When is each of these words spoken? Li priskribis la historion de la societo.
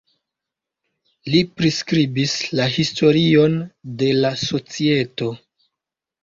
Li 1.33 1.41
priskribis 1.59 2.33
la 2.61 2.65
historion 2.77 3.59
de 4.01 4.09
la 4.25 4.33
societo. 4.47 5.29